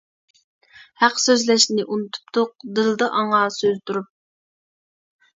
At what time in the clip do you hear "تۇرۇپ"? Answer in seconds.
3.91-4.09